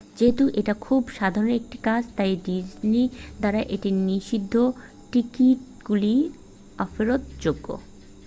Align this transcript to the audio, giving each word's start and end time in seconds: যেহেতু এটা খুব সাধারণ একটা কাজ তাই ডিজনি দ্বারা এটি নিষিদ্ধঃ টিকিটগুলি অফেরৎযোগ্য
যেহেতু 0.17 0.43
এটা 0.59 0.73
খুব 0.85 1.01
সাধারণ 1.17 1.51
একটা 1.59 1.77
কাজ 1.87 2.03
তাই 2.17 2.31
ডিজনি 2.45 3.03
দ্বারা 3.39 3.61
এটি 3.75 3.89
নিষিদ্ধঃ 4.07 4.65
টিকিটগুলি 5.11 6.15
অফেরৎযোগ্য 6.79 7.67